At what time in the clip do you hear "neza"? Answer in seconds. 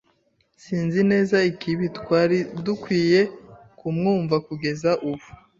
1.11-1.37